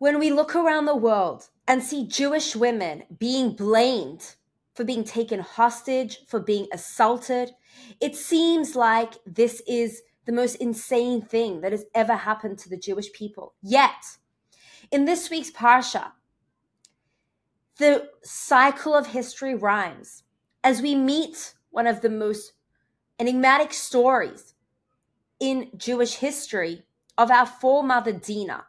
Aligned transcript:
when 0.00 0.18
we 0.18 0.32
look 0.32 0.56
around 0.56 0.86
the 0.86 0.96
world 0.96 1.50
and 1.68 1.82
see 1.82 2.06
Jewish 2.06 2.56
women 2.56 3.02
being 3.18 3.52
blamed 3.52 4.34
for 4.74 4.82
being 4.82 5.04
taken 5.04 5.40
hostage, 5.40 6.20
for 6.26 6.40
being 6.40 6.66
assaulted, 6.72 7.50
it 8.00 8.16
seems 8.16 8.74
like 8.74 9.12
this 9.26 9.60
is 9.68 10.00
the 10.24 10.32
most 10.32 10.54
insane 10.54 11.20
thing 11.20 11.60
that 11.60 11.72
has 11.72 11.84
ever 11.94 12.14
happened 12.14 12.58
to 12.60 12.70
the 12.70 12.78
Jewish 12.78 13.12
people. 13.12 13.52
Yet, 13.62 14.16
in 14.90 15.04
this 15.04 15.28
week's 15.28 15.50
Parsha, 15.50 16.12
the 17.76 18.08
cycle 18.22 18.94
of 18.94 19.08
history 19.08 19.54
rhymes 19.54 20.22
as 20.64 20.80
we 20.80 20.94
meet 20.94 21.54
one 21.68 21.86
of 21.86 22.00
the 22.00 22.08
most 22.08 22.54
enigmatic 23.18 23.74
stories 23.74 24.54
in 25.38 25.70
Jewish 25.76 26.14
history 26.14 26.84
of 27.18 27.30
our 27.30 27.44
foremother 27.44 28.12
Dinah. 28.12 28.64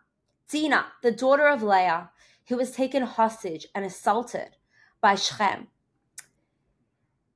Dinah, 0.51 0.87
the 1.01 1.11
daughter 1.11 1.47
of 1.47 1.63
Leah, 1.63 2.09
who 2.47 2.57
was 2.57 2.71
taken 2.71 3.03
hostage 3.03 3.65
and 3.73 3.85
assaulted 3.85 4.57
by 4.99 5.15
Shechem. 5.15 5.67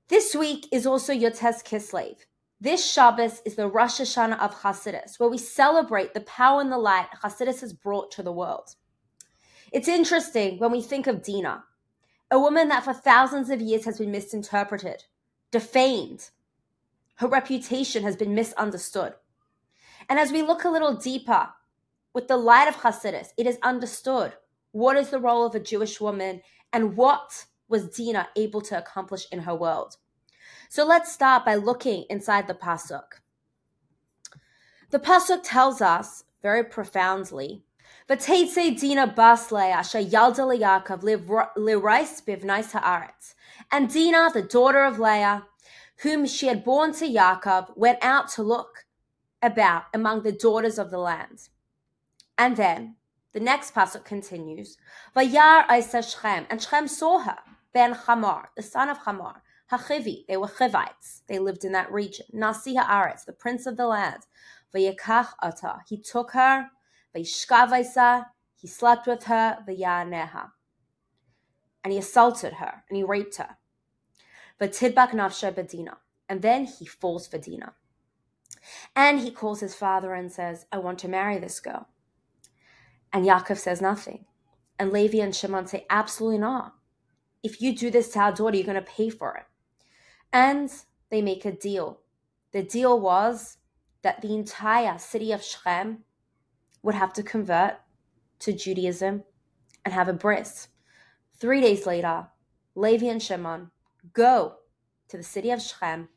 This 0.09 0.35
week 0.35 0.67
is 0.71 0.85
also 0.85 1.13
Yud 1.13 1.39
Tes 1.39 1.63
Kislev. 1.63 2.17
This 2.59 2.89
Shabbos 2.91 3.41
is 3.45 3.55
the 3.55 3.67
Rosh 3.67 4.01
Hashanah 4.01 4.39
of 4.39 4.61
Hasidus, 4.61 5.19
where 5.19 5.29
we 5.29 5.37
celebrate 5.37 6.13
the 6.13 6.21
power 6.21 6.61
and 6.61 6.71
the 6.71 6.77
light 6.77 7.07
Hasidus 7.23 7.61
has 7.61 7.73
brought 7.73 8.11
to 8.11 8.23
the 8.23 8.31
world. 8.31 8.75
It's 9.71 9.87
interesting 9.87 10.59
when 10.59 10.71
we 10.71 10.81
think 10.81 11.07
of 11.07 11.23
Dinah, 11.23 11.63
a 12.31 12.39
woman 12.39 12.67
that 12.69 12.83
for 12.83 12.93
thousands 12.93 13.49
of 13.49 13.61
years 13.61 13.85
has 13.85 13.97
been 13.97 14.11
misinterpreted, 14.11 15.05
defamed. 15.51 16.29
Her 17.15 17.27
reputation 17.27 18.03
has 18.03 18.15
been 18.15 18.35
misunderstood. 18.35 19.13
And 20.09 20.19
as 20.19 20.31
we 20.31 20.41
look 20.41 20.65
a 20.65 20.69
little 20.69 20.95
deeper 20.95 21.49
with 22.15 22.29
the 22.29 22.37
light 22.37 22.69
of 22.69 22.77
Hasidus, 22.77 23.33
it 23.37 23.45
is 23.45 23.59
understood 23.61 24.33
what 24.71 24.95
is 24.95 25.09
the 25.09 25.19
role 25.19 25.45
of 25.45 25.53
a 25.53 25.59
Jewish 25.59 25.99
woman 25.99 26.41
and 26.71 26.95
what 26.95 27.45
was 27.67 27.89
Dinah 27.89 28.29
able 28.37 28.61
to 28.61 28.77
accomplish 28.77 29.27
in 29.33 29.39
her 29.39 29.53
world. 29.53 29.97
So 30.69 30.85
let's 30.85 31.11
start 31.11 31.43
by 31.45 31.55
looking 31.55 32.05
inside 32.09 32.47
the 32.47 32.53
Pasuk. 32.53 33.19
The 34.91 34.99
Pasuk 34.99 35.41
tells 35.43 35.81
us 35.81 36.23
very 36.41 36.63
profoundly 36.63 37.63
V'teitze 38.09 38.79
Dina 38.79 39.07
bas 39.07 39.51
Leah 39.51 39.77
leYaakov 39.77 41.01
lirais 41.57 42.23
bivnais 42.23 42.71
haaretz. 42.71 43.33
And 43.71 43.91
Dinah, 43.93 44.29
the 44.33 44.41
daughter 44.41 44.85
of 44.85 44.99
Leah, 44.99 45.47
whom 45.97 46.25
she 46.25 46.47
had 46.47 46.63
born 46.63 46.93
to 46.93 47.05
Yaakov, 47.05 47.75
went 47.75 47.99
out 48.01 48.29
to 48.33 48.43
look 48.43 48.85
about 49.41 49.83
among 49.93 50.23
the 50.23 50.31
daughters 50.31 50.77
of 50.77 50.91
the 50.91 50.99
land. 50.99 51.49
And 52.37 52.57
then 52.57 52.95
the 53.33 53.39
next 53.39 53.73
pasuk 53.73 54.05
continues, 54.05 54.77
Vayar 55.15 55.65
Isa 55.71 56.01
Shem, 56.01 56.45
and 56.49 56.61
Shechem 56.61 56.87
saw 56.87 57.19
her, 57.19 57.37
ben 57.73 57.93
Chamar, 57.93 58.47
the 58.55 58.63
son 58.63 58.89
of 58.89 58.99
Chamar, 58.99 59.41
Hachivi, 59.71 60.25
they 60.27 60.37
were 60.37 60.47
Chivites, 60.47 61.21
they 61.27 61.39
lived 61.39 61.63
in 61.63 61.71
that 61.71 61.91
region. 61.91 62.25
Nasi 62.31 62.75
Haaretz, 62.75 63.25
the 63.25 63.33
prince 63.33 63.65
of 63.65 63.77
the 63.77 63.87
land, 63.87 64.23
Vayakach 64.73 65.29
Ata, 65.41 65.79
he 65.87 65.97
took 65.97 66.31
her, 66.31 66.69
Vayishkav 67.15 67.79
Isa, 67.79 68.27
he 68.55 68.67
slept 68.67 69.07
with 69.07 69.25
her, 69.25 69.59
Vayaneha, 69.67 70.51
and 71.83 71.93
he 71.93 71.99
assaulted 71.99 72.53
her 72.53 72.83
and 72.89 72.97
he 72.97 73.03
raped 73.03 73.37
her. 73.37 73.57
Vatidbak 74.59 75.11
Nafsha 75.11 75.53
Badina, 75.53 75.97
and 76.27 76.41
then 76.41 76.65
he 76.65 76.85
falls 76.85 77.27
for 77.27 77.37
Dinah. 77.37 77.73
And 78.95 79.19
he 79.19 79.31
calls 79.31 79.59
his 79.59 79.75
father 79.75 80.13
and 80.13 80.31
says, 80.31 80.65
I 80.71 80.77
want 80.77 80.99
to 80.99 81.07
marry 81.07 81.37
this 81.37 81.59
girl. 81.59 81.87
And 83.15 83.25
Yaakov 83.25 83.57
says 83.57 83.81
nothing. 83.81 84.25
And 84.77 84.91
Levi 84.91 85.19
and 85.19 85.33
Shimon 85.33 85.67
say, 85.67 85.85
Absolutely 85.89 86.37
not. 86.37 86.73
If 87.43 87.61
you 87.61 87.73
do 87.73 87.89
this 87.89 88.09
to 88.09 88.19
our 88.19 88.33
daughter, 88.33 88.57
you're 88.57 88.65
going 88.65 88.75
to 88.75 88.81
pay 88.81 89.09
for 89.09 89.37
it. 89.37 89.45
And 90.33 90.69
they 91.09 91.21
make 91.21 91.45
a 91.45 91.53
deal. 91.53 92.01
The 92.51 92.61
deal 92.61 92.99
was 92.99 93.55
that 94.01 94.21
the 94.21 94.35
entire 94.35 94.97
city 94.97 95.31
of 95.31 95.41
Shechem 95.41 95.99
would 96.83 96.95
have 96.95 97.13
to 97.13 97.23
convert 97.23 97.75
to 98.39 98.51
Judaism 98.51 99.23
and 99.85 99.93
have 99.93 100.09
a 100.09 100.13
bris. 100.13 100.67
Three 101.39 101.61
days 101.61 101.85
later, 101.85 102.27
Levi 102.75 103.05
and 103.05 103.23
Shimon 103.23 103.71
go 104.11 104.55
to 105.07 105.15
the 105.15 105.23
city 105.23 105.51
of 105.51 105.61
Shechem, 105.61 106.09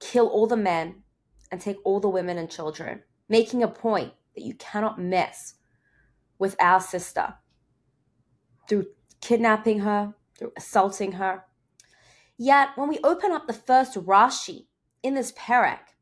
kill 0.00 0.28
all 0.28 0.46
the 0.46 0.56
men, 0.56 1.02
and 1.52 1.60
take 1.60 1.76
all 1.84 2.00
the 2.00 2.08
women 2.08 2.38
and 2.38 2.50
children, 2.50 3.02
making 3.28 3.62
a 3.62 3.68
point 3.68 4.14
that 4.34 4.44
you 4.44 4.54
cannot 4.54 4.98
mess 4.98 5.56
with 6.44 6.56
our 6.60 6.78
sister 6.78 7.36
through 8.68 8.84
kidnapping 9.22 9.78
her, 9.78 10.12
through 10.38 10.52
assaulting 10.58 11.12
her. 11.12 11.42
Yet, 12.36 12.68
when 12.74 12.90
we 12.90 12.98
open 13.02 13.32
up 13.32 13.46
the 13.46 13.54
first 13.54 13.94
Rashi 13.94 14.66
in 15.02 15.14
this 15.14 15.32
parak, 15.32 15.94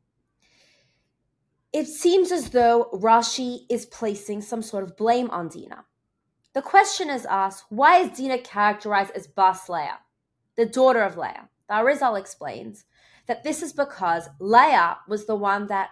it 1.71 1.87
seems 1.87 2.29
as 2.29 2.49
though 2.49 2.89
Rashi 2.91 3.59
is 3.69 3.85
placing 3.85 4.41
some 4.41 4.61
sort 4.61 4.83
of 4.83 4.97
blame 4.97 5.29
on 5.29 5.47
Dinah. 5.47 5.85
The 6.53 6.61
question 6.61 7.09
is 7.09 7.25
asked 7.25 7.63
why 7.69 7.99
is 7.99 8.17
Dinah 8.17 8.39
characterized 8.39 9.11
as 9.15 9.27
Bas 9.27 9.69
Leah, 9.69 9.99
the 10.57 10.65
daughter 10.65 11.03
of 11.03 11.15
Leah? 11.15 11.47
The 11.69 11.75
Arizal 11.75 12.19
explains 12.19 12.83
that 13.27 13.45
this 13.45 13.63
is 13.63 13.71
because 13.71 14.27
Leah 14.41 14.97
was 15.07 15.25
the 15.25 15.37
one 15.37 15.67
that 15.67 15.91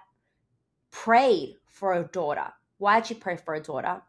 prayed 0.92 1.56
for 1.70 1.94
a 1.94 2.04
daughter. 2.04 2.52
Why 2.80 3.00
did 3.00 3.08
she 3.08 3.14
pray 3.14 3.38
for 3.38 3.54
a 3.54 3.64
daughter? 3.64 4.02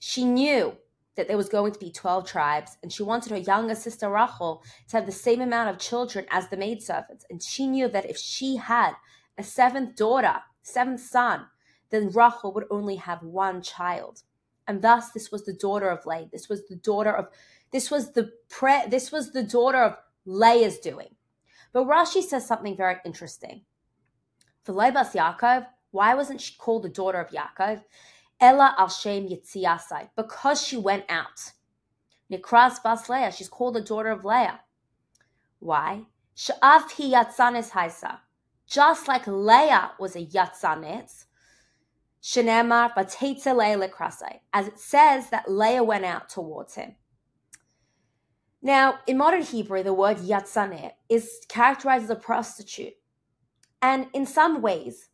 She 0.00 0.24
knew 0.24 0.76
that 1.14 1.28
there 1.28 1.36
was 1.36 1.50
going 1.50 1.72
to 1.72 1.78
be 1.78 1.92
12 1.92 2.26
tribes, 2.26 2.78
and 2.82 2.90
she 2.90 3.02
wanted 3.02 3.30
her 3.30 3.38
younger 3.38 3.74
sister 3.74 4.08
Rachel 4.08 4.64
to 4.88 4.96
have 4.96 5.06
the 5.06 5.12
same 5.12 5.40
amount 5.40 5.68
of 5.68 5.78
children 5.78 6.24
as 6.30 6.48
the 6.48 6.56
maidservants. 6.56 7.26
And 7.30 7.42
she 7.42 7.66
knew 7.66 7.86
that 7.88 8.08
if 8.08 8.16
she 8.16 8.56
had 8.56 8.94
a 9.36 9.42
seventh 9.42 9.96
daughter, 9.96 10.36
seventh 10.62 11.00
son, 11.00 11.46
then 11.90 12.08
Rachel 12.08 12.52
would 12.54 12.64
only 12.70 12.96
have 12.96 13.22
one 13.22 13.60
child. 13.60 14.22
And 14.66 14.80
thus 14.80 15.10
this 15.10 15.30
was 15.30 15.44
the 15.44 15.52
daughter 15.52 15.90
of 15.90 16.06
Leah. 16.06 16.28
This 16.32 16.48
was 16.48 16.66
the 16.66 16.76
daughter 16.76 17.14
of 17.14 17.28
this 17.70 17.90
was 17.90 18.12
the 18.12 18.32
pre 18.48 18.86
this 18.88 19.12
was 19.12 19.32
the 19.32 19.42
daughter 19.42 19.82
of 19.82 19.96
Leah's 20.24 20.78
doing. 20.78 21.16
But 21.72 21.86
Rashi 21.86 22.22
says 22.22 22.46
something 22.46 22.76
very 22.76 22.96
interesting. 23.04 23.62
For 24.64 24.72
Lebas 24.72 25.12
Yaakov, 25.12 25.66
why 25.90 26.14
wasn't 26.14 26.40
she 26.40 26.54
called 26.56 26.84
the 26.84 26.88
daughter 26.88 27.18
of 27.18 27.30
Yaakov? 27.30 27.82
Ella 28.40 28.74
al 28.78 28.88
Shem 28.88 29.28
Yitziasai, 29.28 30.10
because 30.16 30.62
she 30.62 30.76
went 30.76 31.04
out. 31.08 31.52
Nikras 32.32 32.82
Bas 32.82 33.08
Leah, 33.08 33.32
she's 33.32 33.48
called 33.48 33.74
the 33.74 33.80
daughter 33.80 34.10
of 34.10 34.24
Leah. 34.24 34.60
Why? 35.58 36.06
Sha'av 36.36 36.90
hi 36.92 37.24
yatzanes 37.24 37.70
haisa. 37.70 38.20
Just 38.66 39.08
like 39.08 39.26
Leah 39.26 39.92
was 39.98 40.16
a 40.16 40.24
yatzanes, 40.24 41.24
Shenemar 42.22 42.94
batetze 42.94 43.46
Leah 43.46 43.78
lekrasai, 43.78 44.40
as 44.52 44.68
it 44.68 44.78
says 44.78 45.30
that 45.30 45.50
Leah 45.50 45.82
went 45.82 46.04
out 46.04 46.28
towards 46.28 46.76
him. 46.76 46.94
Now, 48.62 49.00
in 49.06 49.18
modern 49.18 49.42
Hebrew, 49.42 49.82
the 49.82 49.92
word 49.92 50.18
yatzanet 50.18 50.92
is 51.08 51.40
characterized 51.48 52.04
as 52.04 52.10
a 52.10 52.16
prostitute. 52.16 52.94
And 53.82 54.06
in 54.12 54.24
some 54.26 54.62
ways, 54.62 55.09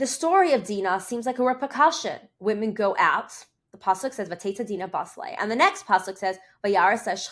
the 0.00 0.06
story 0.06 0.54
of 0.54 0.66
Dinah 0.66 0.98
seems 0.98 1.26
like 1.26 1.38
a 1.38 1.44
repercussion. 1.44 2.20
Women 2.38 2.72
go 2.72 2.96
out. 2.98 3.32
The 3.72 3.78
pasuk 3.78 4.14
says 4.14 4.30
Vateta 4.30 4.66
Dinah 4.66 4.88
Bas 4.88 5.18
Leah, 5.18 5.36
and 5.38 5.50
the 5.50 5.56
next 5.56 5.86
pasuk 5.86 6.16
says 6.16 6.38
Vayara 6.64 6.98
says. 6.98 7.28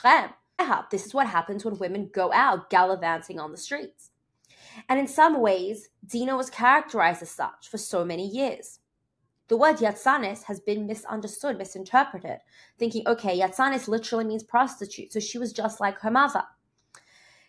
This 0.90 1.06
is 1.06 1.14
what 1.14 1.26
happens 1.26 1.64
when 1.64 1.78
women 1.78 2.10
go 2.12 2.30
out 2.30 2.68
gallivanting 2.68 3.40
on 3.40 3.52
the 3.52 3.56
streets. 3.56 4.10
And 4.86 5.00
in 5.00 5.08
some 5.08 5.40
ways, 5.40 5.88
Dina 6.06 6.36
was 6.36 6.50
characterized 6.50 7.22
as 7.22 7.30
such 7.30 7.68
for 7.70 7.78
so 7.78 8.04
many 8.04 8.28
years. 8.28 8.80
The 9.48 9.56
word 9.56 9.76
yatsanis 9.76 10.42
has 10.42 10.60
been 10.60 10.86
misunderstood, 10.86 11.56
misinterpreted, 11.56 12.40
thinking, 12.78 13.08
okay, 13.08 13.40
yatsanis 13.40 13.88
literally 13.88 14.26
means 14.26 14.42
prostitute, 14.42 15.14
so 15.14 15.20
she 15.20 15.38
was 15.38 15.54
just 15.54 15.80
like 15.80 16.00
her 16.00 16.10
mother. 16.10 16.44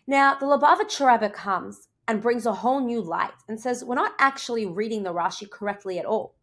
Now, 0.06 0.34
the 0.34 0.46
Lubavitcher 0.46 1.12
Rebbe 1.12 1.28
comes 1.28 1.88
and 2.10 2.20
brings 2.20 2.44
a 2.44 2.52
whole 2.52 2.80
new 2.80 3.00
light 3.00 3.30
and 3.46 3.60
says 3.60 3.84
we're 3.84 3.94
not 3.94 4.14
actually 4.18 4.66
reading 4.66 5.04
the 5.04 5.14
Rashi 5.14 5.48
correctly 5.48 5.96
at 5.96 6.04
all. 6.04 6.34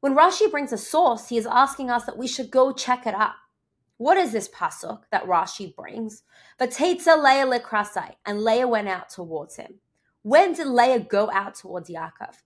When 0.00 0.16
Rashi 0.16 0.50
brings 0.50 0.72
a 0.72 0.78
source, 0.78 1.28
he 1.28 1.36
is 1.36 1.44
asking 1.46 1.90
us 1.90 2.06
that 2.06 2.16
we 2.16 2.26
should 2.26 2.50
go 2.50 2.72
check 2.72 3.06
it 3.06 3.12
out. 3.12 3.34
What 3.98 4.16
is 4.16 4.32
this 4.32 4.48
pasuk 4.48 5.02
that 5.12 5.26
Rashi 5.26 5.76
brings? 5.76 6.22
Vatetza 6.58 7.22
Leah 7.22 7.44
lekrasai, 7.44 8.14
and 8.24 8.40
Leah 8.40 8.66
went 8.66 8.88
out 8.88 9.10
towards 9.10 9.56
him. 9.56 9.74
When 10.22 10.54
did 10.54 10.68
Leah 10.68 11.00
go 11.00 11.30
out 11.32 11.56
towards 11.56 11.90
Yaakov? 11.90 12.36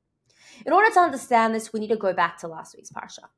In 0.67 0.73
order 0.73 0.93
to 0.95 0.99
understand 0.99 1.55
this, 1.55 1.73
we 1.73 1.79
need 1.79 1.91
to 1.91 1.97
go 1.97 2.13
back 2.13 2.39
to 2.39 2.49
last 2.49 2.75
week's 2.75 2.91
parsha. 2.91 3.29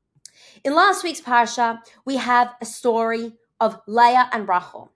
In 0.63 0.73
last 0.73 1.03
week's 1.03 1.21
parsha, 1.21 1.77
we 2.05 2.15
have 2.15 2.55
a 2.59 2.65
story 2.65 3.33
of 3.59 3.79
Leah 3.85 4.29
and 4.33 4.49
Rachel. 4.49 4.91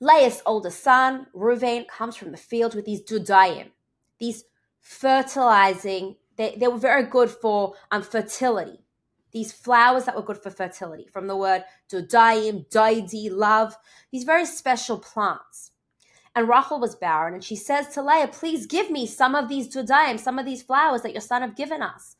Leah's 0.00 0.42
oldest 0.46 0.82
son, 0.82 1.26
Ruvain, 1.34 1.86
comes 1.88 2.16
from 2.16 2.30
the 2.30 2.36
field 2.36 2.74
with 2.74 2.84
these 2.84 3.02
dudayim, 3.02 3.70
these 4.18 4.44
fertilizing, 4.80 6.16
they, 6.36 6.56
they 6.58 6.68
were 6.68 6.78
very 6.78 7.04
good 7.04 7.30
for 7.30 7.74
um, 7.90 8.02
fertility. 8.02 8.80
these 9.32 9.52
flowers 9.52 10.04
that 10.04 10.14
were 10.14 10.22
good 10.22 10.38
for 10.38 10.50
fertility, 10.50 11.06
from 11.12 11.26
the 11.26 11.36
word 11.36 11.64
dodayim, 11.90 12.68
daidi, 12.68 13.30
love, 13.30 13.76
these 14.12 14.24
very 14.24 14.46
special 14.46 14.98
plants. 14.98 15.72
And 16.36 16.48
Rachel 16.48 16.80
was 16.80 16.96
barren, 16.96 17.34
and 17.34 17.44
she 17.44 17.56
says 17.56 17.88
to 17.90 18.02
Leah, 18.02 18.28
Please 18.28 18.66
give 18.66 18.90
me 18.90 19.06
some 19.06 19.34
of 19.34 19.48
these 19.48 19.68
dodayim, 19.74 20.18
some 20.18 20.38
of 20.38 20.46
these 20.46 20.62
flowers 20.62 21.02
that 21.02 21.12
your 21.12 21.20
son 21.20 21.42
have 21.42 21.56
given 21.56 21.82
us 21.82 22.16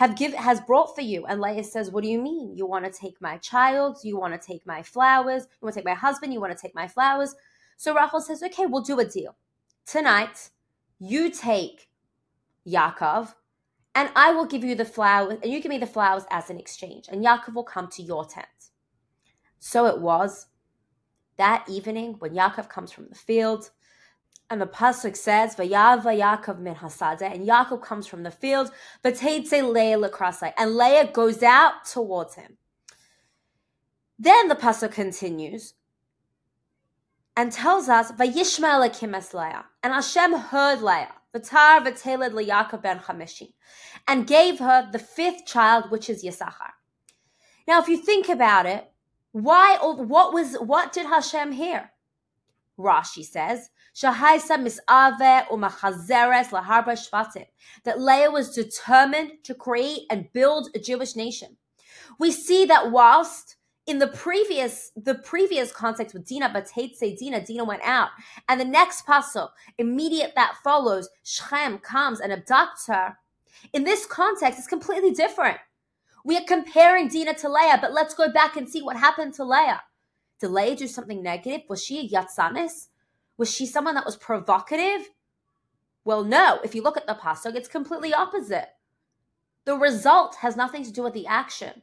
have 0.00 0.16
give 0.16 0.32
has 0.32 0.62
brought 0.62 0.94
for 0.94 1.02
you. 1.02 1.26
And 1.26 1.42
Leah 1.42 1.62
says, 1.62 1.90
What 1.90 2.02
do 2.02 2.08
you 2.08 2.22
mean? 2.22 2.56
You 2.56 2.64
want 2.64 2.86
to 2.86 2.90
take 2.90 3.20
my 3.20 3.36
child? 3.36 3.98
You 4.02 4.18
want 4.18 4.32
to 4.32 4.40
take 4.40 4.66
my 4.66 4.82
flowers? 4.82 5.42
You 5.42 5.66
want 5.66 5.74
to 5.74 5.78
take 5.78 5.84
my 5.84 5.94
husband? 5.94 6.32
You 6.32 6.40
want 6.40 6.56
to 6.56 6.58
take 6.60 6.74
my 6.74 6.88
flowers? 6.88 7.34
So 7.76 7.94
Rachel 7.94 8.22
says, 8.22 8.42
Okay, 8.42 8.64
we'll 8.64 8.80
do 8.80 8.98
a 8.98 9.04
deal. 9.04 9.36
Tonight, 9.84 10.48
you 11.00 11.30
take 11.30 11.90
Yaakov, 12.66 13.34
and 13.94 14.08
I 14.16 14.32
will 14.32 14.46
give 14.46 14.64
you 14.64 14.74
the 14.74 14.86
flowers, 14.86 15.38
and 15.42 15.52
you 15.52 15.60
give 15.60 15.68
me 15.68 15.76
the 15.76 15.86
flowers 15.86 16.24
as 16.30 16.48
an 16.48 16.58
exchange, 16.58 17.08
and 17.10 17.22
Yaakov 17.22 17.52
will 17.52 17.62
come 17.62 17.88
to 17.88 18.02
your 18.02 18.24
tent. 18.24 18.46
So 19.58 19.84
it 19.84 20.00
was 20.00 20.46
that 21.36 21.68
evening 21.68 22.16
when 22.20 22.32
Yaakov 22.32 22.70
comes 22.70 22.90
from 22.90 23.06
the 23.10 23.14
field, 23.14 23.68
and 24.48 24.60
the 24.60 24.66
pasuk 24.66 25.16
says, 25.16 25.54
"Vayava 25.54 26.12
Yaakov 26.18 26.58
min 26.58 26.74
hasada," 26.74 27.32
and 27.32 27.46
Yaakov 27.46 27.82
comes 27.82 28.06
from 28.06 28.24
the 28.24 28.30
field, 28.30 28.72
say 29.04 29.62
Leah 29.62 29.98
lakrasai, 29.98 30.52
and 30.56 30.76
Leah 30.76 31.12
goes 31.12 31.42
out 31.42 31.84
towards 31.84 32.34
him. 32.34 32.56
Then 34.18 34.48
the 34.48 34.56
pasuk 34.56 34.92
continues 34.92 35.74
and 37.36 37.52
tells 37.52 37.88
us, 37.88 38.10
"Vayishma 38.12 38.90
Elokim 38.90 39.34
Leah," 39.34 39.66
and 39.82 39.92
Hashem 39.92 40.34
heard 40.34 40.82
Leah, 40.82 41.14
v'tar 41.32 41.80
v'teled 41.86 42.32
leYaakov 42.32 42.82
ben 42.82 42.98
Chameshi, 42.98 43.54
and 44.08 44.26
gave 44.26 44.58
her 44.58 44.88
the 44.90 44.98
fifth 44.98 45.46
child, 45.46 45.90
which 45.90 46.10
is 46.10 46.24
Yisachar. 46.24 46.72
Now, 47.68 47.80
if 47.80 47.88
you 47.88 47.96
think 47.96 48.28
about 48.28 48.66
it, 48.66 48.92
why? 49.32 49.78
What 49.80 50.32
was? 50.32 50.56
What 50.56 50.92
did 50.92 51.06
Hashem 51.06 51.52
hear? 51.52 51.89
Rashi 52.80 53.24
says 53.24 53.70
Shahaisa 53.94 54.80
umachazeres 55.50 56.50
laharba. 56.50 57.46
That 57.84 58.00
Leah 58.00 58.30
was 58.30 58.54
determined 58.54 59.32
to 59.44 59.54
create 59.54 60.02
and 60.10 60.32
build 60.32 60.68
a 60.74 60.78
Jewish 60.78 61.16
nation. 61.16 61.56
We 62.18 62.30
see 62.30 62.64
that 62.66 62.90
whilst 62.90 63.56
in 63.86 63.98
the 63.98 64.06
previous 64.06 64.92
the 64.94 65.16
previous 65.16 65.72
context 65.72 66.14
with 66.14 66.26
Dina 66.26 66.64
say 66.64 67.16
Dina, 67.16 67.44
Dina 67.44 67.64
went 67.64 67.82
out, 67.82 68.10
and 68.48 68.60
the 68.60 68.64
next 68.64 69.06
pasuk, 69.06 69.50
immediate 69.78 70.32
that 70.36 70.56
follows, 70.62 71.08
Shem 71.24 71.78
comes 71.78 72.20
and 72.20 72.32
abducts 72.32 72.86
her. 72.86 73.16
In 73.72 73.84
this 73.84 74.06
context, 74.06 74.58
it's 74.58 74.68
completely 74.68 75.10
different. 75.10 75.58
We 76.24 76.36
are 76.36 76.44
comparing 76.46 77.08
Dina 77.08 77.34
to 77.34 77.48
Leah, 77.48 77.78
but 77.80 77.92
let's 77.92 78.14
go 78.14 78.30
back 78.30 78.56
and 78.56 78.68
see 78.68 78.82
what 78.82 78.96
happened 78.96 79.34
to 79.34 79.44
Leah. 79.44 79.82
Leah 80.48 80.76
do 80.76 80.86
something 80.86 81.22
negative? 81.22 81.62
Was 81.68 81.84
she 81.84 81.98
a 81.98 82.08
yatsanis? 82.08 82.88
Was 83.36 83.52
she 83.52 83.66
someone 83.66 83.94
that 83.94 84.06
was 84.06 84.16
provocative? 84.16 85.10
Well, 86.04 86.24
no. 86.24 86.60
If 86.64 86.74
you 86.74 86.82
look 86.82 86.96
at 86.96 87.06
the 87.06 87.14
pasuk, 87.14 87.54
it's 87.54 87.68
completely 87.68 88.14
opposite. 88.14 88.68
The 89.64 89.76
result 89.76 90.36
has 90.36 90.56
nothing 90.56 90.84
to 90.84 90.92
do 90.92 91.02
with 91.02 91.12
the 91.12 91.26
action. 91.26 91.82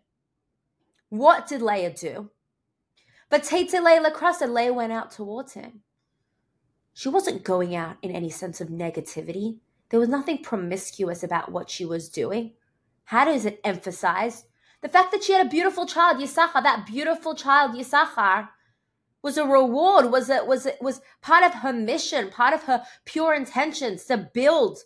What 1.10 1.48
did 1.48 1.62
Leah 1.62 1.94
do? 1.94 2.32
But 3.30 3.44
Tate 3.44 3.74
Leah 3.74 4.12
crossed 4.12 4.42
and 4.42 4.54
Leah 4.54 4.74
went 4.74 4.92
out 4.92 5.12
towards 5.12 5.54
him. 5.54 5.82
She 6.94 7.10
wasn't 7.10 7.44
going 7.44 7.76
out 7.76 7.98
in 8.02 8.12
any 8.12 8.30
sense 8.30 8.60
of 8.60 8.70
negativity. 8.70 9.60
There 9.90 10.00
was 10.00 10.10
nothing 10.10 10.40
promiscuous 10.40 11.24
about 11.24 11.52
what 11.52 11.70
she 11.70 11.86
was 11.86 12.10
doing. 12.10 12.54
How 13.06 13.26
does 13.26 13.46
it 13.46 13.62
emphasize? 13.64 14.46
The 14.82 14.90
fact 14.90 15.12
that 15.12 15.24
she 15.24 15.34
had 15.34 15.46
a 15.46 15.50
beautiful 15.50 15.86
child, 15.86 16.18
Yisachar, 16.18 16.64
that 16.64 16.86
beautiful 16.86 17.34
child, 17.34 17.76
Yisachar, 17.76 18.50
was 19.24 19.38
a 19.38 19.46
reward, 19.46 20.12
was 20.12 20.30
it 20.30 20.46
was 20.46 20.66
it 20.66 20.82
was 20.82 21.02
part 21.22 21.44
of 21.44 21.54
her 21.56 21.74
mission, 21.74 22.30
part 22.30 22.54
of 22.54 22.64
her 22.64 22.84
pure 23.06 23.34
intentions 23.34 24.06
to 24.06 24.18
build 24.18 24.80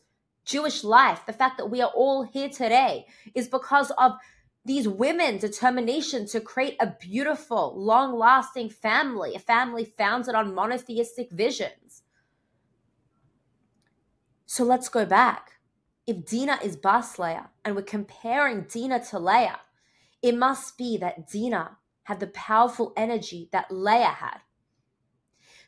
Jewish 0.45 0.83
life. 0.83 1.25
The 1.25 1.33
fact 1.33 1.57
that 1.57 1.69
we 1.69 1.81
are 1.81 1.91
all 1.93 2.23
here 2.23 2.49
today 2.49 3.05
is 3.35 3.47
because 3.47 3.91
of 3.97 4.13
these 4.63 4.87
women's 4.87 5.41
determination 5.41 6.25
to 6.27 6.39
create 6.39 6.77
a 6.79 6.95
beautiful, 6.99 7.73
long-lasting 7.75 8.69
family, 8.69 9.35
a 9.35 9.39
family 9.39 9.85
founded 9.85 10.35
on 10.35 10.53
monotheistic 10.53 11.31
visions. 11.31 12.03
So 14.45 14.63
let's 14.63 14.87
go 14.87 15.05
back. 15.05 15.53
If 16.05 16.25
Dina 16.25 16.59
is 16.63 16.75
Bas 16.75 17.17
Leah 17.17 17.49
and 17.65 17.75
we're 17.75 17.81
comparing 17.81 18.63
Dina 18.63 19.03
to 19.05 19.19
Leah, 19.19 19.59
it 20.21 20.37
must 20.37 20.77
be 20.77 20.97
that 20.97 21.29
Dina 21.29 21.77
had 22.03 22.19
the 22.19 22.27
powerful 22.27 22.93
energy 22.95 23.49
that 23.51 23.71
Leah 23.71 24.05
had. 24.05 24.39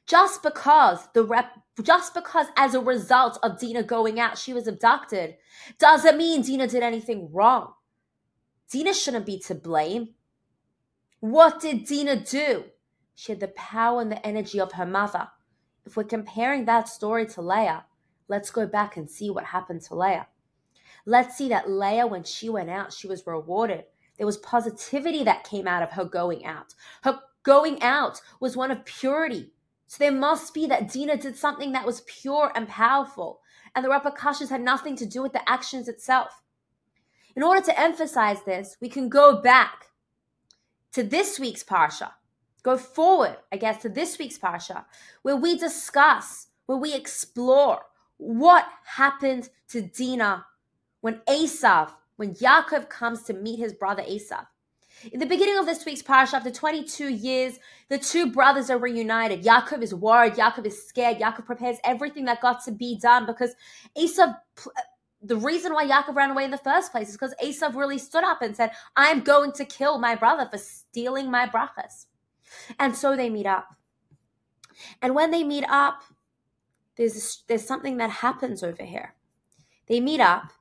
Just 0.06 0.44
because 0.44 1.08
the 1.14 1.24
rep, 1.24 1.52
just 1.82 2.14
because 2.14 2.48
as 2.58 2.76
a 2.76 2.82
result 2.82 3.40
of 3.42 3.60
Dina 3.60 3.84
going 3.84 4.20
out, 4.20 4.38
she 4.38 4.54
was 4.54 4.68
abducted, 4.68 5.38
doesn't 5.80 6.18
mean 6.18 6.42
Dina 6.42 6.68
did 6.68 6.84
anything 6.84 7.32
wrong. 7.32 7.74
Dina 8.70 8.94
shouldn't 8.94 9.26
be 9.26 9.40
to 9.40 9.56
blame. 9.56 10.10
What 11.20 11.62
did 11.62 11.86
Dina 11.86 12.18
do? 12.18 12.66
She 13.16 13.32
had 13.32 13.40
the 13.40 13.48
power 13.50 14.02
and 14.02 14.12
the 14.12 14.26
energy 14.26 14.60
of 14.60 14.74
her 14.74 14.86
mother. 14.86 15.30
If 15.86 15.96
we're 15.96 16.04
comparing 16.04 16.66
that 16.66 16.90
story 16.90 17.26
to 17.28 17.42
Leah, 17.42 17.86
let's 18.28 18.52
go 18.52 18.66
back 18.66 18.98
and 18.98 19.10
see 19.10 19.30
what 19.30 19.46
happened 19.46 19.82
to 19.84 19.96
Leah. 19.96 20.28
Let's 21.06 21.38
see 21.38 21.50
that 21.50 21.70
Leah, 21.70 22.08
when 22.08 22.24
she 22.24 22.50
went 22.50 22.70
out, 22.70 22.92
she 22.92 23.08
was 23.08 23.28
rewarded. 23.28 23.86
There 24.18 24.26
was 24.26 24.38
positivity 24.38 25.24
that 25.24 25.44
came 25.44 25.68
out 25.68 25.84
of 25.84 25.92
her 25.92 26.06
going 26.06 26.46
out. 26.46 26.74
Her 27.04 27.20
going 27.44 27.82
out 27.82 28.22
was 28.40 28.56
one 28.56 28.72
of 28.72 28.86
purity. 28.86 29.52
So 29.88 29.98
there 30.00 30.12
must 30.12 30.54
be 30.54 30.66
that 30.68 30.92
Dina 30.92 31.18
did 31.18 31.38
something 31.38 31.72
that 31.74 31.86
was 31.86 32.02
pure 32.02 32.52
and 32.56 32.68
powerful, 32.68 33.42
and 33.76 33.84
the 33.84 33.90
repercussions 33.90 34.50
had 34.50 34.62
nothing 34.62 34.96
to 34.96 35.06
do 35.06 35.22
with 35.22 35.34
the 35.34 35.48
actions 35.48 35.88
itself. 35.88 36.42
In 37.36 37.44
order 37.44 37.62
to 37.62 37.80
emphasize 37.80 38.44
this, 38.44 38.78
we 38.80 38.90
can 38.90 39.10
go 39.10 39.42
back 39.42 39.88
to 40.94 41.04
this 41.04 41.40
week's 41.40 41.64
Parsha, 41.64 42.12
go 42.62 42.78
forward, 42.78 43.38
I 43.52 43.58
guess, 43.58 43.82
to 43.82 43.90
this 43.90 44.18
week's 44.18 44.38
Parsha, 44.38 44.86
where 45.24 45.36
we 45.36 45.58
discuss, 45.58 46.48
where 46.66 46.78
we 46.78 46.94
explore 46.94 47.82
what 48.18 48.66
happened 48.86 49.50
to 49.70 49.82
Dina 49.82 50.46
when 51.02 51.22
Esav 51.28 51.92
when 52.16 52.36
Yaakov 52.36 52.90
comes 52.90 53.24
to 53.24 53.34
meet 53.34 53.60
his 53.60 53.74
brother 53.74 54.04
Esav. 54.04 54.46
In 55.12 55.20
the 55.20 55.26
beginning 55.26 55.58
of 55.58 55.66
this 55.66 55.86
week's 55.86 56.02
parasha, 56.02 56.38
after 56.38 56.52
22 56.52 57.10
years, 57.10 57.60
the 57.90 57.98
two 57.98 58.32
brothers 58.32 58.70
are 58.70 58.78
reunited. 58.78 59.44
Yaakov 59.44 59.82
is 59.82 59.94
worried. 59.94 60.34
Yaakov 60.34 60.66
is 60.66 60.88
scared. 60.88 61.18
Yaakov 61.18 61.46
prepares 61.46 61.78
everything 61.84 62.26
that 62.26 62.42
got 62.42 62.64
to 62.66 62.72
be 62.72 62.98
done 62.98 63.26
because 63.26 63.54
Esav, 63.98 64.38
the 65.22 65.36
reason 65.36 65.74
why 65.74 65.86
Yaakov 65.86 66.16
ran 66.16 66.32
away 66.32 66.46
in 66.46 66.52
the 66.52 66.58
first 66.58 66.92
place 66.92 67.10
is 67.10 67.16
because 67.16 67.36
Esav 67.44 67.76
really 67.76 67.98
stood 67.98 68.24
up 68.24 68.42
and 68.42 68.56
said, 68.56 68.72
I'm 68.96 69.22
going 69.22 69.52
to 69.54 69.66
kill 69.66 69.98
my 69.98 70.16
brother 70.16 70.48
for 70.50 70.58
stealing 70.58 71.30
my 71.30 71.48
brachas. 71.48 72.06
And 72.80 72.96
so 72.96 73.16
they 73.16 73.30
meet 73.30 73.46
up. 73.46 73.76
And 75.02 75.16
when 75.16 75.32
they 75.32 75.44
meet 75.44 75.66
up, 75.68 76.02
there's, 76.96 77.44
there's 77.48 77.66
something 77.66 77.98
that 77.98 78.10
happens 78.10 78.64
over 78.64 78.84
here. 78.84 79.16
They 79.88 80.00
meet 80.00 80.22
up 80.22 80.52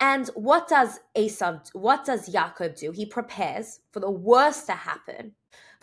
and 0.00 0.28
what 0.34 0.68
does 0.68 1.00
Esav, 1.16 1.74
what 1.74 2.04
does 2.04 2.28
Yaakov 2.28 2.78
do? 2.78 2.92
He 2.92 3.06
prepares 3.06 3.80
for 3.92 4.00
the 4.00 4.10
worst 4.10 4.66
to 4.66 4.72
happen. 4.72 5.32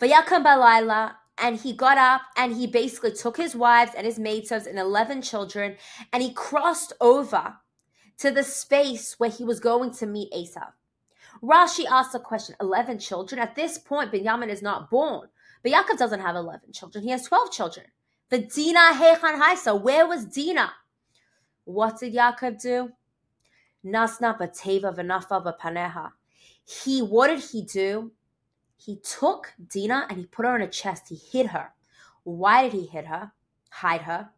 Vayakam 0.00 0.44
balayla, 0.44 1.14
and 1.38 1.56
he 1.56 1.72
got 1.72 1.98
up 1.98 2.22
and 2.36 2.54
he 2.54 2.66
basically 2.66 3.12
took 3.12 3.36
his 3.36 3.56
wives 3.56 3.92
and 3.96 4.06
his 4.06 4.18
maidservants 4.18 4.66
and 4.68 4.78
11 4.78 5.22
children 5.22 5.76
and 6.12 6.22
he 6.22 6.32
crossed 6.32 6.92
over 7.00 7.56
to 8.18 8.30
the 8.30 8.44
space 8.44 9.18
where 9.18 9.30
he 9.30 9.44
was 9.44 9.60
going 9.60 9.90
to 9.92 10.06
meet 10.06 10.32
Esav. 10.32 10.72
Rashi 11.42 11.84
asked 11.90 12.14
a 12.14 12.20
question 12.20 12.54
11 12.60 13.00
children? 13.00 13.40
At 13.40 13.56
this 13.56 13.78
point, 13.78 14.12
Binyamin 14.12 14.48
is 14.48 14.62
not 14.62 14.88
born, 14.88 15.28
but 15.62 15.72
Yaakov 15.72 15.98
doesn't 15.98 16.20
have 16.20 16.36
11 16.36 16.72
children. 16.72 17.02
He 17.02 17.10
has 17.10 17.26
12 17.26 17.50
children. 17.50 17.86
The 18.30 18.38
Dina 18.38 18.92
Hechan 18.92 19.40
Haisa, 19.40 19.80
where 19.80 20.06
was 20.06 20.24
Dina? 20.24 20.72
What 21.64 21.98
did 21.98 22.14
Yaakov 22.14 22.62
do? 22.62 22.92
Nasna 23.84 24.38
bateva 24.38 24.96
v'nafa 24.96 25.44
v'paneha. 25.44 26.12
He, 26.64 27.02
what 27.02 27.28
did 27.28 27.40
he 27.40 27.62
do? 27.62 28.12
He 28.76 28.96
took 28.96 29.52
Dina 29.68 30.06
and 30.08 30.18
he 30.18 30.26
put 30.26 30.46
her 30.46 30.56
in 30.56 30.62
a 30.62 30.68
chest. 30.68 31.08
He 31.08 31.16
hid 31.16 31.48
her. 31.48 31.72
Why 32.22 32.64
did 32.68 32.72
he 32.72 32.86
hid 32.86 33.06
her? 33.06 33.32
Hide 33.70 34.02
her. 34.02 34.30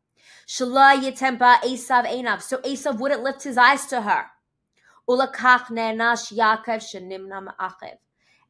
Shala 0.47 1.01
yitemba 1.01 1.61
Esav 1.61 2.07
enav. 2.07 2.43
So 2.43 2.59
Esav 2.59 2.99
wouldn't 2.99 3.23
lift 3.23 3.45
his 3.45 3.57
eyes 3.57 3.87
to 3.87 4.03
her. 4.03 4.27
Ulakach 5.09 5.71
ne'nash 5.71 6.33
Yaakov 6.33 6.81
shenimna 6.83 7.49
ma'achiv. 7.49 7.99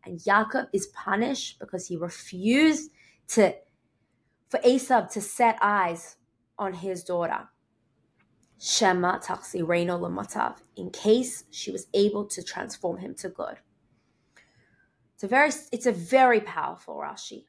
And 0.04 0.18
Yaakov 0.20 0.68
is 0.72 0.86
punished 0.86 1.58
because 1.58 1.86
he 1.86 1.96
refused 1.96 2.90
to, 3.28 3.54
for 4.48 4.58
Esav 4.60 5.10
to 5.12 5.20
set 5.20 5.58
eyes 5.60 6.16
on 6.58 6.72
his 6.72 7.04
daughter. 7.04 7.48
Shema 8.58 9.18
Taxi 9.18 9.62
Reino 9.62 9.98
Lamatav, 9.98 10.56
in 10.76 10.90
case 10.90 11.44
she 11.50 11.70
was 11.70 11.86
able 11.92 12.24
to 12.26 12.42
transform 12.42 12.98
him 12.98 13.14
to 13.16 13.28
good. 13.28 13.58
It's 15.14 15.24
a 15.24 15.28
very 15.28 15.50
it's 15.72 15.86
a 15.86 15.92
very 15.92 16.40
powerful 16.40 16.96
Rashi. 16.96 17.44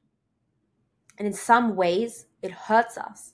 And 1.18 1.28
in 1.28 1.34
some 1.34 1.76
ways 1.76 2.28
it 2.42 2.52
hurts 2.52 2.98
us. 2.98 3.34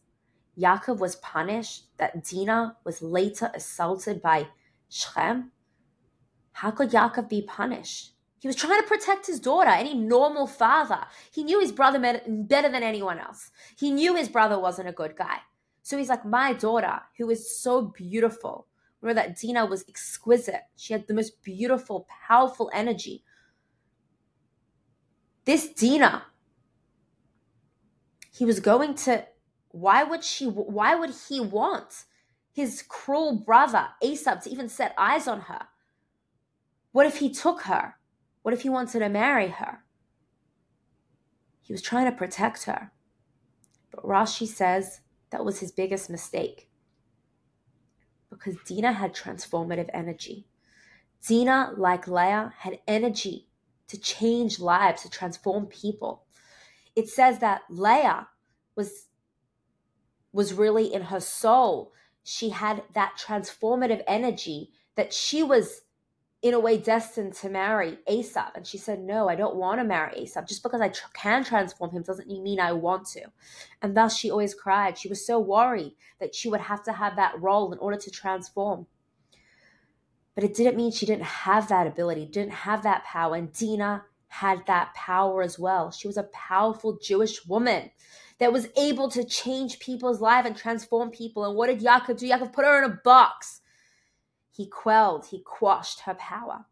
Yaakov 0.58 1.00
was 1.00 1.15
punished 1.18 1.86
that 1.98 2.24
Dinah 2.24 2.77
was 2.84 3.01
later 3.01 3.51
assaulted 3.53 4.22
by 4.22 4.48
Shem. 4.89 5.51
How 6.53 6.72
could 6.72 6.92
Yaakov 6.92 7.27
be 7.27 7.42
punished? 7.42 8.13
He 8.39 8.48
was 8.48 8.56
trying 8.56 8.82
to 8.82 8.88
protect 8.88 9.25
his 9.25 9.39
daughter, 9.39 9.70
any 9.70 9.94
normal 9.94 10.48
father. 10.48 11.06
He 11.32 11.44
knew 11.44 11.60
his 11.60 11.72
brother 11.72 11.98
better 12.00 12.70
than 12.70 12.84
anyone 12.84 13.18
else. 13.18 13.51
He 13.77 13.89
knew 13.89 14.15
his 14.15 14.30
brother 14.30 14.60
wasn't 14.60 14.89
a 14.89 14.92
good 14.92 15.15
guy. 15.15 15.38
So 15.84 15.98
he's 15.98 16.10
like, 16.10 16.25
my 16.25 16.54
daughter, 16.54 17.02
who 17.18 17.30
is 17.30 17.58
so 17.60 17.82
beautiful. 17.82 18.68
Remember 19.02 19.22
that 19.22 19.38
Dina 19.38 19.66
was 19.66 19.84
exquisite. 19.90 20.62
She 20.78 20.94
had 20.94 21.06
the 21.08 21.13
most 21.13 21.44
beautiful, 21.44 22.08
powerful 22.28 22.72
energy. 22.74 23.24
This 25.44 25.68
Dina, 25.68 26.24
he 28.32 28.46
was 28.46 28.62
going 28.62 28.96
to, 28.96 29.25
why 29.70 30.04
would 30.04 30.24
she, 30.24 30.46
why 30.46 30.96
would 30.96 31.13
he 31.28 31.42
want 31.42 32.06
his 32.54 32.82
cruel 32.88 33.36
brother, 33.36 33.90
Esav, 34.02 34.42
to 34.44 34.50
even 34.50 34.70
set 34.70 34.96
eyes 34.98 35.28
on 35.28 35.42
her? 35.42 35.68
What 36.94 37.06
if 37.06 37.18
he 37.18 37.30
took 37.30 37.63
her? 37.63 37.96
What 38.44 38.54
if 38.54 38.62
he 38.62 38.70
wanted 38.70 39.00
to 39.00 39.10
marry 39.10 39.50
her? 39.50 39.84
He 41.62 41.74
was 41.74 41.82
trying 41.82 42.06
to 42.06 42.16
protect 42.16 42.63
her. 42.63 42.92
But 43.92 44.06
Rashi 44.06 44.48
says 44.48 45.02
that 45.34 45.44
was 45.44 45.60
his 45.60 45.72
biggest 45.72 46.12
mistake. 46.12 46.70
Because 48.30 48.56
Dinah 48.68 48.94
had 48.94 49.16
transformative 49.16 49.90
energy. 49.92 50.46
Dinah, 51.28 51.74
like 51.75 52.08
Leah, 52.08 52.54
had 52.60 52.80
energy 52.88 53.48
to 53.88 54.00
change 54.00 54.60
lives, 54.60 55.02
to 55.02 55.10
transform 55.10 55.66
people. 55.66 56.25
It 56.96 57.10
says 57.10 57.40
that 57.40 57.62
Leah 57.68 58.28
was, 58.75 59.08
was 60.32 60.54
really 60.54 60.94
in 60.94 61.02
her 61.02 61.20
soul. 61.20 61.94
She 62.24 62.50
had 62.50 62.84
that 62.94 63.18
transformative 63.20 64.04
energy 64.06 64.70
that 64.96 65.13
she 65.13 65.42
was 65.42 65.82
in 66.44 66.54
a 66.54 66.60
way 66.60 66.78
destined 66.78 67.34
to 67.34 67.50
marry 67.50 67.98
Esav. 68.08 68.52
And 68.54 68.68
she 68.68 68.78
said, 68.78 69.00
No, 69.00 69.30
I 69.30 69.36
don't 69.36 69.56
want 69.56 69.80
to 69.80 69.86
marry 69.86 70.20
Esav. 70.20 70.48
Just 70.48 70.62
because 70.62 70.82
I 70.82 70.90
tr- 70.90 71.08
can 71.14 71.44
transform 71.44 71.92
him 71.92 72.04
doesn't 72.04 72.28
mean 72.28 72.60
I 72.60 72.74
want 72.74 73.08
to. 73.12 73.22
And 73.82 73.96
thus 73.96 74.18
she 74.18 74.30
always 74.30 74.54
cried. 74.54 74.98
She 74.98 75.08
was 75.08 75.26
so 75.26 75.40
worried 75.40 75.96
that 76.20 76.36
she 76.36 76.50
would 76.50 76.60
have 76.60 76.84
to 76.84 76.92
have 76.92 77.16
that 77.16 77.42
role 77.42 77.72
in 77.72 77.80
order 77.80 77.98
to 77.98 78.12
transform. 78.12 78.88
But 80.36 80.44
it 80.44 80.54
didn't 80.54 80.76
mean 80.76 80.92
she 80.92 81.06
didn't 81.06 81.24
have 81.24 81.70
that 81.70 81.88
ability, 81.88 82.26
didn't 82.26 82.52
have 82.52 82.84
that 82.84 83.06
power. 83.06 83.36
And 83.36 83.54
Dinah 83.54 84.04
had 84.28 84.66
that 84.68 84.94
power 84.96 85.44
as 85.44 85.58
well. 85.58 85.92
She 85.92 86.08
was 86.08 86.18
a 86.18 86.24
powerful 86.24 86.98
Jewish 87.02 87.46
woman 87.46 87.92
that 88.40 88.52
was 88.52 88.68
able 88.76 89.10
to 89.12 89.24
change 89.24 89.80
people's 89.80 90.20
lives 90.20 90.48
and 90.48 90.58
transform 90.58 91.12
people. 91.12 91.46
And 91.46 91.56
what 91.56 91.68
did 91.68 91.80
Yaakov 91.80 92.18
do? 92.18 92.28
Yaakov 92.28 92.52
put 92.52 92.66
her 92.66 92.84
in 92.84 92.92
a 92.92 93.00
box 93.06 93.62
he 94.56 94.68
quelled, 94.68 95.26
he 95.26 95.42
quashed 95.42 96.02
her 96.02 96.14
power. 96.14 96.66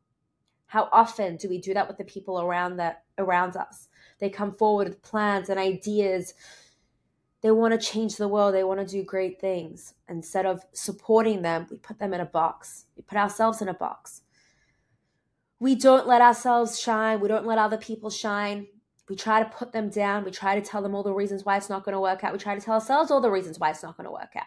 How 0.68 0.88
often 0.94 1.36
do 1.36 1.50
we 1.50 1.58
do 1.58 1.74
that 1.74 1.88
with 1.88 1.98
the 1.98 2.04
people 2.04 2.40
around 2.40 2.78
that 2.78 3.04
around 3.18 3.58
us? 3.58 3.90
They 4.20 4.30
come 4.30 4.54
forward 4.54 4.88
with 4.88 5.02
plans 5.02 5.50
and 5.50 5.60
ideas. 5.60 6.34
They 7.42 7.52
want 7.52 7.74
to 7.74 7.86
change 7.86 8.16
the 8.16 8.28
world. 8.28 8.54
They 8.54 8.64
want 8.64 8.80
to 8.80 8.86
do 8.86 9.04
great 9.04 9.42
things. 9.42 9.96
Instead 10.08 10.46
of 10.46 10.64
supporting 10.74 11.42
them, 11.42 11.68
we 11.70 11.78
put 11.78 11.98
them 11.98 12.14
in 12.14 12.22
a 12.22 12.26
box. 12.26 12.86
We 12.96 13.02
put 13.02 13.18
ourselves 13.18 13.62
in 13.62 13.68
a 13.68 13.74
box. 13.74 14.22
We 15.60 15.76
don't 15.76 16.08
let 16.08 16.22
ourselves 16.22 16.80
shine. 16.80 17.20
We 17.20 17.28
don't 17.28 17.48
let 17.48 17.58
other 17.58 17.78
people 17.78 18.12
shine. 18.12 18.68
We 19.10 19.16
try 19.16 19.44
to 19.44 19.50
put 19.50 19.74
them 19.74 19.90
down. 19.90 20.24
We 20.24 20.32
try 20.32 20.56
to 20.58 20.66
tell 20.66 20.84
them 20.84 20.94
all 20.94 21.04
the 21.04 21.14
reasons 21.14 21.44
why 21.44 21.58
it's 21.58 21.70
not 21.70 21.84
going 21.84 21.94
to 21.94 22.00
work 22.00 22.24
out. 22.24 22.32
We 22.32 22.40
try 22.40 22.56
to 22.56 22.62
tell 22.62 22.76
ourselves 22.76 23.12
all 23.12 23.22
the 23.22 23.32
reasons 23.32 23.60
why 23.60 23.72
it's 23.72 23.84
not 23.84 23.98
going 23.98 24.06
to 24.06 24.12
work 24.12 24.36
out. 24.38 24.46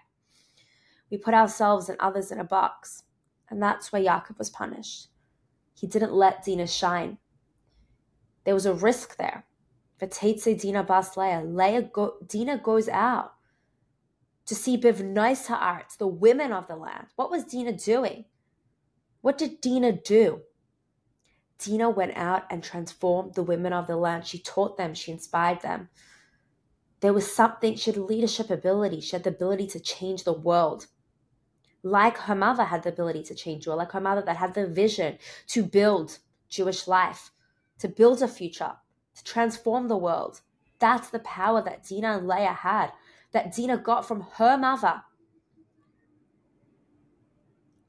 We 1.10 1.18
put 1.18 1.34
ourselves 1.34 1.88
and 1.88 1.98
others 2.00 2.32
in 2.32 2.38
a 2.38 2.44
box. 2.44 3.02
And 3.54 3.62
that's 3.62 3.92
why 3.92 4.00
Yaakov 4.00 4.36
was 4.36 4.50
punished. 4.50 5.10
He 5.74 5.86
didn't 5.86 6.12
let 6.12 6.44
Dinah 6.44 6.66
shine. 6.66 7.18
There 8.42 8.52
was 8.52 8.66
a 8.66 8.74
risk 8.74 9.16
there. 9.16 9.44
V'teitze 10.02 10.60
Dinah 10.60 10.82
bas 10.82 11.16
Leah. 11.16 11.44
Leah 11.44 11.82
go, 11.82 12.14
Dinah 12.26 12.58
goes 12.58 12.88
out 12.88 13.34
to 14.46 14.56
see 14.56 14.76
Bivnois 14.76 15.46
Ha'aretz, 15.46 15.96
the 15.96 16.08
women 16.08 16.50
of 16.50 16.66
the 16.66 16.74
land. 16.74 17.06
What 17.14 17.30
was 17.30 17.44
Dinah 17.44 17.74
doing? 17.74 18.24
What 19.20 19.38
did 19.38 19.60
Dinah 19.60 20.00
do? 20.02 20.40
Dinah 21.64 21.90
went 21.90 22.16
out 22.16 22.42
and 22.50 22.60
transformed 22.60 23.34
the 23.34 23.44
women 23.44 23.72
of 23.72 23.86
the 23.86 23.96
land. 23.96 24.26
She 24.26 24.40
taught 24.40 24.76
them, 24.76 24.94
she 24.94 25.12
inspired 25.12 25.60
them. 25.60 25.90
There 26.98 27.12
was 27.12 27.32
something, 27.32 27.76
she 27.76 27.92
had 27.92 28.00
leadership 28.00 28.50
ability, 28.50 29.00
she 29.00 29.12
had 29.14 29.22
the 29.22 29.30
ability 29.30 29.68
to 29.68 29.78
change 29.78 30.24
the 30.24 30.32
world 30.32 30.88
like 31.84 32.16
her 32.16 32.34
mother 32.34 32.64
had 32.64 32.82
the 32.82 32.88
ability 32.88 33.22
to 33.22 33.34
change 33.34 33.68
or 33.68 33.76
like 33.76 33.92
her 33.92 34.00
mother 34.00 34.22
that 34.22 34.38
had 34.38 34.54
the 34.54 34.66
vision 34.66 35.18
to 35.48 35.62
build 35.62 36.18
Jewish 36.48 36.88
life, 36.88 37.30
to 37.78 37.88
build 37.88 38.22
a 38.22 38.26
future, 38.26 38.72
to 39.14 39.24
transform 39.24 39.86
the 39.88 39.96
world. 39.96 40.40
That's 40.78 41.10
the 41.10 41.18
power 41.20 41.62
that 41.62 41.84
Dina 41.84 42.16
and 42.16 42.26
Leah 42.26 42.54
had, 42.54 42.92
that 43.32 43.54
Dina 43.54 43.76
got 43.76 44.08
from 44.08 44.26
her 44.36 44.56
mother. 44.56 45.02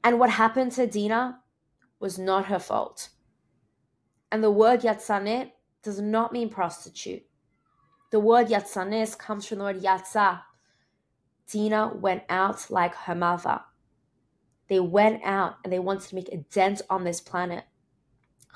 And 0.04 0.20
what 0.20 0.30
happened 0.30 0.72
to 0.72 0.86
Dina 0.86 1.40
was 1.98 2.18
not 2.18 2.46
her 2.46 2.58
fault. 2.58 3.08
And 4.30 4.44
the 4.44 4.50
word 4.50 4.82
yatzanet 4.82 5.52
does 5.82 6.00
not 6.00 6.34
mean 6.34 6.50
prostitute. 6.50 7.22
The 8.10 8.20
word 8.20 8.48
yatzanes 8.48 9.16
comes 9.16 9.46
from 9.46 9.58
the 9.58 9.64
word 9.64 9.80
yatza. 9.80 10.42
Dina 11.50 11.92
went 11.94 12.24
out 12.28 12.70
like 12.70 12.94
her 12.94 13.14
mother. 13.14 13.62
They 14.68 14.80
went 14.80 15.22
out 15.24 15.56
and 15.62 15.72
they 15.72 15.78
wanted 15.78 16.08
to 16.08 16.14
make 16.14 16.28
a 16.28 16.38
dent 16.38 16.82
on 16.90 17.04
this 17.04 17.20
planet. 17.20 17.64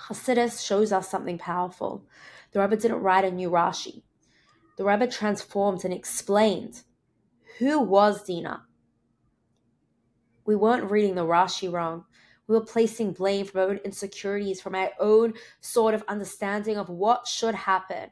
Hasidus 0.08 0.64
shows 0.64 0.92
us 0.92 1.08
something 1.08 1.38
powerful. 1.38 2.04
The 2.52 2.60
Rebbe 2.60 2.76
didn't 2.76 3.02
write 3.02 3.24
a 3.24 3.30
new 3.30 3.50
Rashi. 3.50 4.02
The 4.76 4.84
Rebbe 4.84 5.06
transformed 5.06 5.84
and 5.84 5.92
explained 5.92 6.82
who 7.58 7.78
was 7.78 8.24
Dinah. 8.24 8.64
We 10.44 10.56
weren't 10.56 10.90
reading 10.90 11.14
the 11.14 11.26
Rashi 11.26 11.70
wrong. 11.70 12.06
We 12.46 12.56
were 12.56 12.64
placing 12.64 13.12
blame 13.12 13.46
from 13.46 13.60
our 13.60 13.68
own 13.68 13.76
insecurities, 13.84 14.60
from 14.60 14.74
our 14.74 14.90
own 14.98 15.34
sort 15.60 15.94
of 15.94 16.02
understanding 16.08 16.76
of 16.76 16.88
what 16.88 17.28
should 17.28 17.54
happen. 17.54 18.10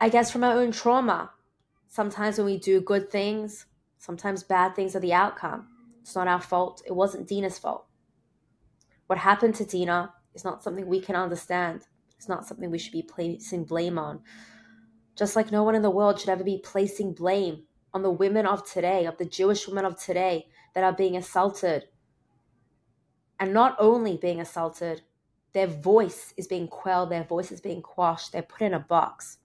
I 0.00 0.08
guess 0.08 0.30
from 0.30 0.44
our 0.44 0.52
own 0.52 0.70
trauma. 0.70 1.32
Sometimes 1.88 2.38
when 2.38 2.46
we 2.46 2.58
do 2.58 2.80
good 2.80 3.10
things, 3.10 3.66
sometimes 3.98 4.42
bad 4.42 4.76
things 4.76 4.94
are 4.94 5.00
the 5.00 5.12
outcome. 5.12 5.71
It's 6.02 6.14
not 6.14 6.28
our 6.28 6.40
fault. 6.40 6.82
It 6.86 6.92
wasn't 6.92 7.28
Dina's 7.28 7.58
fault. 7.58 7.86
What 9.06 9.18
happened 9.18 9.54
to 9.56 9.64
Dina 9.64 10.12
is 10.34 10.44
not 10.44 10.62
something 10.62 10.86
we 10.86 11.00
can 11.00 11.16
understand. 11.16 11.86
It's 12.16 12.28
not 12.28 12.46
something 12.46 12.70
we 12.70 12.78
should 12.78 12.92
be 12.92 13.02
placing 13.02 13.64
blame 13.64 13.98
on. 13.98 14.20
Just 15.16 15.36
like 15.36 15.52
no 15.52 15.62
one 15.62 15.74
in 15.74 15.82
the 15.82 15.90
world 15.90 16.18
should 16.18 16.30
ever 16.30 16.44
be 16.44 16.60
placing 16.64 17.14
blame 17.14 17.64
on 17.94 18.02
the 18.02 18.10
women 18.10 18.46
of 18.46 18.68
today, 18.70 19.06
of 19.06 19.18
the 19.18 19.24
Jewish 19.24 19.68
women 19.68 19.84
of 19.84 20.00
today 20.00 20.46
that 20.74 20.84
are 20.84 20.92
being 20.92 21.16
assaulted. 21.16 21.84
And 23.38 23.52
not 23.52 23.76
only 23.78 24.16
being 24.16 24.40
assaulted, 24.40 25.02
their 25.52 25.66
voice 25.66 26.32
is 26.36 26.46
being 26.46 26.68
quelled, 26.68 27.10
their 27.10 27.24
voice 27.24 27.52
is 27.52 27.60
being 27.60 27.82
quashed, 27.82 28.32
they're 28.32 28.42
put 28.42 28.62
in 28.62 28.74
a 28.74 28.80
box. 28.80 29.38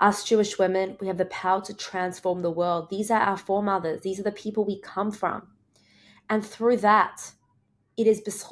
Us 0.00 0.24
Jewish 0.24 0.58
women, 0.58 0.96
we 1.00 1.06
have 1.06 1.18
the 1.18 1.26
power 1.26 1.60
to 1.62 1.74
transform 1.74 2.42
the 2.42 2.50
world. 2.50 2.88
These 2.90 3.10
are 3.10 3.20
our 3.20 3.36
foremothers. 3.36 4.02
These 4.02 4.20
are 4.20 4.24
the 4.24 4.32
people 4.32 4.64
we 4.64 4.80
come 4.80 5.12
from. 5.12 5.48
And 6.28 6.44
through 6.44 6.78
that, 6.78 7.32
it 7.96 8.06
is. 8.06 8.20
It's 8.20 8.42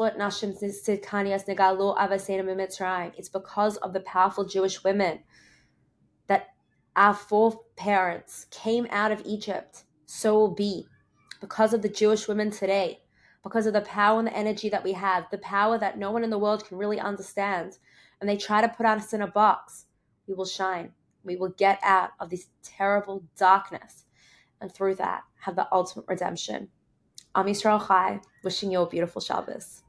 because 3.29 3.77
of 3.79 3.93
the 3.93 4.01
powerful 4.01 4.45
Jewish 4.45 4.85
women 4.85 5.21
that 6.29 6.49
our 6.95 7.15
foreparents 7.15 8.47
came 8.51 8.87
out 8.91 9.11
of 9.11 9.23
Egypt. 9.25 9.85
So 10.07 10.35
will 10.35 10.55
be 10.55 10.87
because 11.41 11.75
of 11.75 11.83
the 11.83 11.89
Jewish 11.89 12.29
women 12.29 12.51
today, 12.51 13.01
because 13.43 13.67
of 13.67 13.73
the 13.73 13.81
power 13.81 14.21
and 14.21 14.29
the 14.29 14.37
energy 14.37 14.69
that 14.69 14.85
we 14.85 14.93
have, 14.93 15.29
the 15.31 15.39
power 15.39 15.77
that 15.79 15.99
no 15.99 16.13
one 16.13 16.23
in 16.23 16.31
the 16.31 16.39
world 16.39 16.65
can 16.65 16.79
really 16.79 17.01
understand. 17.01 17.79
And 18.21 18.31
they 18.31 18.37
try 18.37 18.61
to 18.61 18.69
put 18.69 18.87
us 18.87 19.13
in 19.13 19.23
a 19.23 19.27
box. 19.27 19.87
We 20.29 20.35
will 20.35 20.45
shine. 20.45 20.93
We 21.25 21.37
will 21.37 21.51
get 21.51 21.79
out 21.83 22.11
of 22.21 22.31
this 22.31 22.47
terrible 22.63 23.25
darkness 23.37 24.05
and 24.61 24.73
through 24.73 24.97
that 24.97 25.23
have 25.41 25.57
the 25.57 25.69
ultimate 25.73 26.07
redemption. 26.09 26.69
Am 27.35 27.47
Yisrael 27.47 27.87
Chai, 27.87 28.21
wishing 28.45 28.71
you 28.71 28.81
a 28.81 28.89
beautiful 28.89 29.21
Shabbos. 29.21 29.82